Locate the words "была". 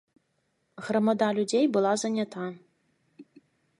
1.75-1.93